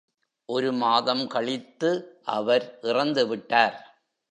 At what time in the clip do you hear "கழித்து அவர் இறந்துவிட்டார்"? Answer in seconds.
1.27-3.77